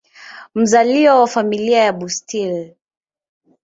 [0.55, 2.75] Mzaliwa wa Familia ya Bustill.